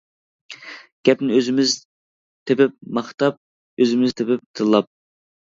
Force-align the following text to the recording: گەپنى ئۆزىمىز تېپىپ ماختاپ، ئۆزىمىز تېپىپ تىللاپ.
گەپنى 1.09 1.35
ئۆزىمىز 1.35 1.75
تېپىپ 2.53 2.75
ماختاپ، 2.99 3.39
ئۆزىمىز 3.85 4.19
تېپىپ 4.23 4.45
تىللاپ. 4.61 4.91